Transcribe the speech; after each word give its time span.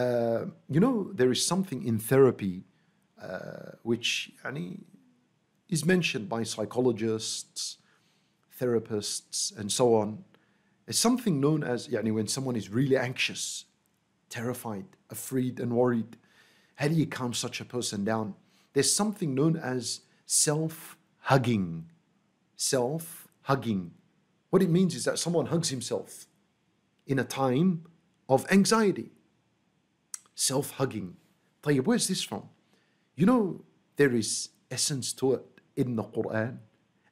Uh, 0.00 0.46
you 0.70 0.80
know, 0.80 1.10
there 1.12 1.30
is 1.30 1.46
something 1.46 1.86
in 1.86 1.98
therapy 1.98 2.64
uh, 3.22 3.72
which 3.82 4.32
is 5.68 5.84
mentioned 5.84 6.26
by 6.26 6.42
psychologists, 6.42 7.76
therapists, 8.58 9.54
and 9.58 9.70
so 9.70 9.94
on. 9.94 10.24
It's 10.86 10.98
something 10.98 11.38
known 11.38 11.62
as 11.62 11.88
yani, 11.88 12.14
when 12.14 12.28
someone 12.28 12.56
is 12.56 12.70
really 12.70 12.96
anxious, 12.96 13.66
terrified, 14.30 14.86
afraid, 15.10 15.60
and 15.60 15.70
worried. 15.72 16.16
How 16.76 16.88
do 16.88 16.94
you 16.94 17.06
calm 17.06 17.34
such 17.34 17.60
a 17.60 17.66
person 17.66 18.02
down? 18.02 18.34
There's 18.72 18.90
something 18.90 19.34
known 19.34 19.56
as 19.56 20.00
self 20.24 20.96
hugging. 21.30 21.90
Self 22.56 23.28
hugging. 23.42 23.90
What 24.48 24.62
it 24.62 24.70
means 24.70 24.94
is 24.94 25.04
that 25.04 25.18
someone 25.18 25.46
hugs 25.46 25.68
himself 25.68 26.26
in 27.06 27.18
a 27.18 27.24
time 27.24 27.84
of 28.30 28.50
anxiety 28.50 29.10
Self 30.39 30.71
hugging. 30.71 31.15
طيب, 31.63 31.85
where's 31.85 32.07
this 32.07 32.23
from? 32.23 32.49
You 33.15 33.25
know, 33.25 33.61
there 33.95 34.13
is 34.13 34.49
essence 34.69 35.13
to 35.13 35.33
it 35.33 35.45
in 35.75 35.95
the 35.95 36.03
Quran, 36.03 36.57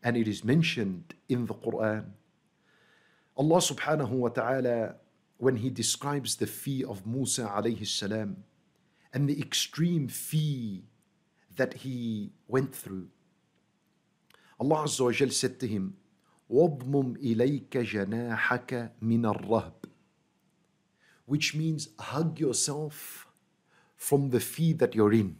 and 0.03 0.17
it 0.17 0.27
is 0.27 0.43
mentioned 0.43 1.13
in 1.29 1.45
the 1.45 1.53
Quran. 1.53 2.05
Allah 3.37 3.57
subhanahu 3.57 4.09
wa 4.09 4.29
ta'ala, 4.29 4.95
when 5.37 5.55
He 5.57 5.69
describes 5.69 6.35
the 6.35 6.47
fee 6.47 6.83
of 6.83 7.07
Musa 7.07 7.45
alayhi 7.45 7.87
salam 7.87 8.43
and 9.13 9.29
the 9.29 9.39
extreme 9.39 10.07
fee 10.07 10.83
that 11.55 11.73
he 11.73 12.31
went 12.47 12.73
through, 12.75 13.07
Allah 14.59 14.83
Azza 14.83 15.05
wa 15.05 15.11
Jal 15.11 15.29
said 15.29 15.59
to 15.59 15.67
him, 15.67 15.95
وَاضْمُمْ 16.49 17.17
إِلَيْكَ 17.17 17.69
جَنَاحَكَ 17.69 18.91
مِنَ 19.01 19.23
الرَّهْبِ 19.25 19.73
Which 21.27 21.55
means 21.55 21.89
hug 21.99 22.39
yourself 22.39 23.27
from 23.95 24.29
the 24.29 24.39
fee 24.39 24.73
that 24.73 24.95
you're 24.95 25.13
in. 25.13 25.37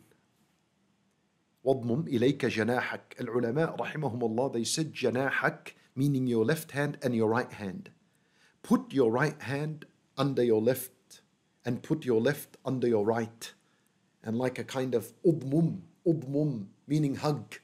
وَاضْمُمْ 1.66 2.08
إِلَيْكَ 2.10 2.38
جَنَاحَكَ 2.38 3.20
العلماء 3.20 3.78
رحمهم 3.78 4.24
Allah, 4.24 4.52
they 4.52 4.64
said 4.64 4.94
جناحك 4.94 5.74
meaning 5.96 6.28
your 6.28 6.46
left 6.46 6.72
hand 6.72 6.98
and 7.02 7.16
your 7.16 7.30
right 7.30 7.52
hand. 7.54 7.92
Put 8.64 8.94
your 8.94 9.12
right 9.12 9.40
hand 9.42 9.86
under 10.18 10.44
your 10.44 10.62
left 10.62 11.22
and 11.66 11.84
put 11.84 12.06
your 12.06 12.22
left 12.22 12.58
under 12.66 12.88
your 12.88 13.06
right. 13.06 13.54
And 14.24 14.38
like 14.38 14.58
a 14.58 14.64
kind 14.64 14.96
of 14.96 15.14
udmum, 15.24 15.82
udmum, 16.08 16.68
meaning 16.88 17.16
hug, 17.16 17.56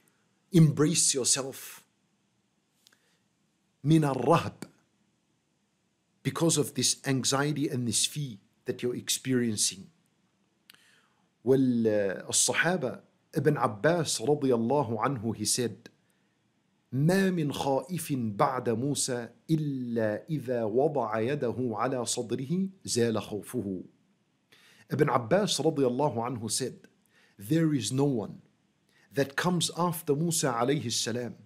embrace 0.52 1.14
yourself. 1.14 1.84
Min 3.82 4.02
rahb 4.02 4.63
because 6.24 6.58
of 6.58 6.74
this 6.74 6.96
anxiety 7.06 7.68
and 7.68 7.86
this 7.88 8.06
fear 8.06 8.36
that 8.66 8.82
you're 8.82 8.96
experiencing. 8.96 9.88
والصحابة 11.44 13.00
ابن 13.34 13.56
عباس 13.56 14.22
رضي 14.22 14.54
الله 14.54 15.00
عنه 15.00 15.34
he 15.34 15.44
said 15.44 15.88
ما 16.92 17.30
من 17.30 17.52
خائف 17.52 18.12
بعد 18.12 18.68
موسى 18.68 19.28
إلا 19.50 20.26
إذا 20.30 20.64
وضع 20.64 21.20
يده 21.20 21.56
على 21.72 22.06
صدره 22.06 22.68
زال 22.84 23.22
خوفه 23.22 23.82
Ibn 24.92 25.08
Abbas 25.08 25.60
رضي 25.60 25.86
الله 25.86 26.24
عنه 26.24 26.48
said 26.48 26.88
there 27.38 27.72
is 27.72 27.92
no 27.92 28.04
one 28.04 28.42
that 29.12 29.36
comes 29.36 29.70
after 29.78 30.14
Musa 30.14 30.52
alayhi 30.52 30.92
salam 30.92 31.36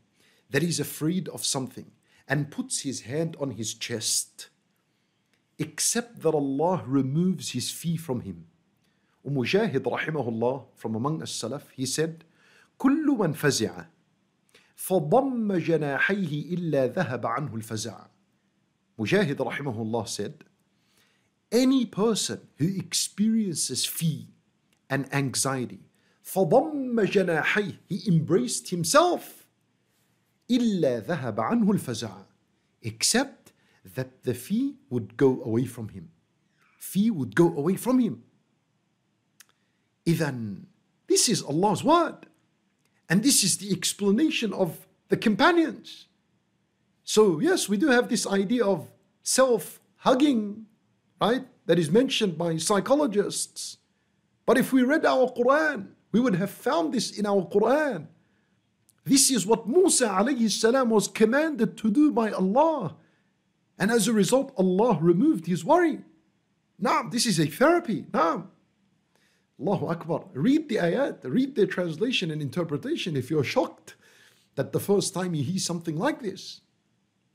that 0.51 0.63
is 0.63 0.81
afraid 0.81 1.29
of 1.29 1.45
something 1.45 1.91
and 2.27 2.51
puts 2.51 2.81
his 2.81 3.03
hand 3.03 3.37
on 3.39 3.51
his 3.51 3.75
chest 3.75 4.49
except 5.59 6.21
that 6.23 6.35
Allah 6.35 6.85
removes 6.87 7.53
his 7.53 7.71
fee 7.71 7.97
from 7.97 8.21
him. 8.21 8.47
ومجاهد 9.25 9.89
رحمه 9.89 10.29
الله 10.29 10.67
from 10.77 10.95
among 10.97 11.23
السلف 11.23 11.63
he 11.77 11.87
said 11.87 12.25
كل 12.79 13.17
من 13.19 13.33
فزع 13.33 13.87
فضم 14.77 15.53
جناحيه 15.53 16.55
إلا 16.55 16.87
ذهب 16.87 17.27
عنه 17.27 17.55
الفزع 17.55 18.07
Mujahid 19.01 19.39
rahimahullah 19.39 20.07
said 20.07 20.45
any 21.51 21.85
person 21.87 22.41
who 22.59 22.69
experiences 22.77 23.87
fear 23.87 24.27
and 24.91 25.13
anxiety 25.13 25.81
فضم 26.23 27.01
جناحيه 27.01 27.81
he 27.89 28.09
embraced 28.09 28.69
himself 28.69 29.47
إلا 30.51 31.01
ذهب 31.01 31.41
عنه 31.41 31.73
الفزع 31.73 32.23
except 32.83 33.38
that 33.96 34.24
the 34.24 34.34
fee 34.34 34.76
would 34.90 35.18
go 35.18 35.42
away 35.44 35.66
from 35.66 35.90
him. 35.90 36.10
Fee 36.78 37.12
would 37.12 37.36
go 37.36 37.48
away 37.56 37.76
from 37.76 38.00
him. 38.00 38.24
Even 40.06 40.68
this 41.08 41.28
is 41.30 41.42
Allah's 41.42 41.84
word. 41.84 42.28
And 43.10 43.24
this 43.24 43.44
is 43.44 43.58
the 43.58 43.72
explanation 43.72 44.54
of 44.54 44.88
the 45.10 45.18
companions. 45.18 46.08
So, 47.04 47.40
yes, 47.40 47.68
we 47.68 47.78
do 47.78 47.88
have 47.88 48.08
this 48.08 48.28
idea 48.28 48.64
of 48.64 48.92
self 49.24 49.80
hugging, 49.98 50.66
right? 51.20 51.46
That 51.66 51.80
is 51.80 51.90
mentioned 51.90 52.38
by 52.38 52.58
psychologists. 52.58 53.78
But 54.46 54.58
if 54.58 54.72
we 54.72 54.84
read 54.84 55.06
our 55.06 55.32
Quran, 55.32 55.88
we 56.12 56.20
would 56.20 56.36
have 56.36 56.52
found 56.52 56.94
this 56.94 57.12
in 57.18 57.26
our 57.26 57.44
Quran. 57.46 58.08
This 59.06 59.32
is 59.32 59.46
what 59.46 59.68
Musa 59.68 60.26
salam 60.50 60.90
was 60.90 61.08
commanded 61.08 61.78
to 61.78 61.90
do 61.90 62.12
by 62.12 62.32
Allah. 62.32 62.96
And 63.80 63.90
as 63.92 64.08
a 64.08 64.14
result, 64.14 64.54
Allah 64.58 65.00
removed 65.02 65.46
his 65.48 65.64
worry. 65.64 66.00
Now, 66.78 67.04
this 67.04 67.26
is 67.26 67.40
a 67.40 67.48
therapy. 67.48 68.06
Now, 68.14 68.50
Allahu 69.60 69.88
Akbar. 69.88 70.26
Read 70.34 70.70
the 70.70 70.76
ayat, 70.76 71.20
read 71.24 71.56
the 71.56 71.66
translation 71.66 72.32
and 72.32 72.42
interpretation 72.42 73.18
if 73.18 73.30
you're 73.30 73.44
shocked 73.44 73.96
that 74.56 74.72
the 74.74 74.80
first 74.80 75.14
time 75.14 75.34
you 75.34 75.44
hear 75.44 75.60
something 75.60 75.98
like 75.98 76.22
this. 76.22 76.62